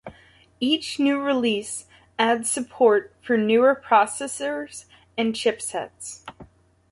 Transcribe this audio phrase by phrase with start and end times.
[0.59, 1.85] Each new release
[2.17, 4.85] adds support for newer processors
[5.15, 6.21] and chipsets.